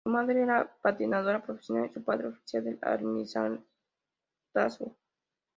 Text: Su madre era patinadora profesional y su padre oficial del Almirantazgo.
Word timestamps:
Su 0.03 0.09
madre 0.09 0.41
era 0.41 0.67
patinadora 0.81 1.43
profesional 1.43 1.85
y 1.87 1.91
su 1.93 2.03
padre 2.03 2.29
oficial 2.29 2.63
del 2.63 2.79
Almirantazgo. 2.81 4.97